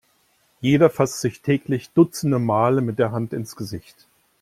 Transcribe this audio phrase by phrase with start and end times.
[0.61, 4.07] Jeder fasst sich täglich dutzende Male mit der Hand ins Gesicht.